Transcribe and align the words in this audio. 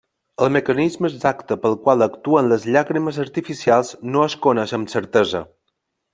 El 0.43 0.47
mecanisme 0.53 1.11
exacte 1.11 1.57
pel 1.65 1.77
qual 1.83 2.05
actuen 2.05 2.49
les 2.53 2.65
llàgrimes 2.77 3.21
artificials 3.27 3.93
no 4.15 4.27
es 4.31 4.39
coneix 4.47 4.75
amb 4.81 4.95
certesa. 4.97 5.45